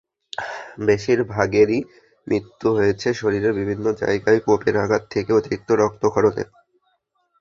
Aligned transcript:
বেশির 0.87 1.19
ভাগেরই 1.33 1.79
মৃত্যু 2.27 2.67
হয়েছে 2.77 3.07
শরীরের 3.13 3.53
বিভিন্ন 3.59 3.85
জায়গায় 4.01 4.39
কোপের 4.45 4.75
আঘাত 4.77 5.03
থেকে 5.13 5.31
অতিরিক্ত 5.33 5.69
রক্তক্ষরণে। 5.81 6.43